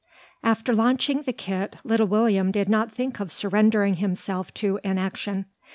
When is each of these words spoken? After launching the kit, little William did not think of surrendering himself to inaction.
After 0.43 0.73
launching 0.73 1.21
the 1.21 1.31
kit, 1.31 1.75
little 1.83 2.07
William 2.07 2.51
did 2.51 2.67
not 2.67 2.91
think 2.91 3.19
of 3.19 3.31
surrendering 3.31 3.97
himself 3.97 4.51
to 4.55 4.79
inaction. 4.83 5.45